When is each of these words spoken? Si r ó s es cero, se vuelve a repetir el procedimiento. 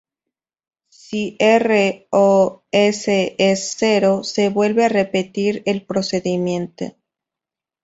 Si 0.99 1.19
r 1.47 1.77
ó 2.09 2.63
s 2.71 3.19
es 3.37 3.75
cero, 3.77 4.23
se 4.23 4.49
vuelve 4.49 4.83
a 4.85 4.89
repetir 4.89 5.61
el 5.67 5.83
procedimiento. 5.85 6.95